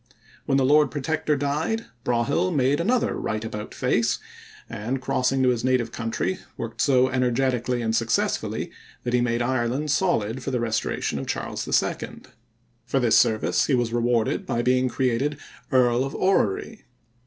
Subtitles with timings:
[0.47, 4.17] When the Lord Protector died, Broghill made another right about face,
[4.67, 8.71] and crossing to his native country worked so energetically and successfully
[9.03, 12.21] that he made Ireland solid for the restoration of Charles II.
[12.83, 15.37] For this service he was rewarded by being created
[15.71, 16.85] Earl of Orrery.